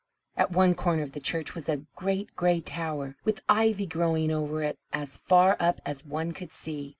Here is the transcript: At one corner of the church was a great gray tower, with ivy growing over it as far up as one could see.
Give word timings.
At 0.35 0.49
one 0.49 0.73
corner 0.73 1.03
of 1.03 1.11
the 1.11 1.19
church 1.19 1.53
was 1.53 1.69
a 1.69 1.85
great 1.95 2.35
gray 2.35 2.59
tower, 2.59 3.17
with 3.23 3.43
ivy 3.47 3.85
growing 3.85 4.31
over 4.31 4.63
it 4.63 4.79
as 4.91 5.15
far 5.15 5.55
up 5.59 5.79
as 5.85 6.03
one 6.03 6.31
could 6.31 6.51
see. 6.51 6.89